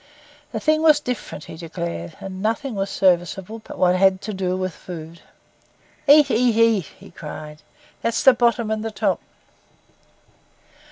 The 0.51 0.59
thing 0.59 0.81
was 0.81 0.99
different, 0.99 1.43
he 1.43 1.57
declared, 1.57 2.15
and 2.19 2.41
nothing 2.41 2.73
was 2.73 2.89
serviceable 2.89 3.59
but 3.59 3.77
what 3.77 3.95
had 3.95 4.19
to 4.21 4.33
do 4.33 4.57
with 4.57 4.73
food. 4.73 5.21
'Eat, 6.09 6.31
eat, 6.31 6.55
eat!' 6.57 6.85
he 6.97 7.11
cried; 7.11 7.61
'that's 8.01 8.23
the 8.23 8.33
bottom 8.33 8.71
and 8.71 8.83
the 8.83 8.89
top. 8.89 9.19